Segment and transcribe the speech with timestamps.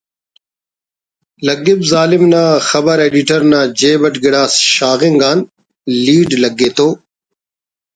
[1.47, 5.39] لگپ ظالم نا خبر ایڈیٹر نا جیب اٹ گڑاس شاغنگ آن
[6.05, 6.87] لیڈ لگے تو……